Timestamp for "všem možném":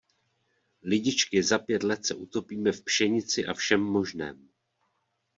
3.53-4.49